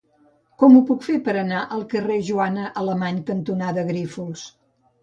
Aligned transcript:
Com 0.61 0.77
ho 0.77 0.81
puc 0.91 1.05
fer 1.09 1.17
per 1.27 1.35
anar 1.41 1.59
al 1.77 1.85
carrer 1.93 2.17
Joana 2.31 2.67
Alemany 2.85 3.21
cantonada 3.33 3.89
Grífols? 3.93 4.53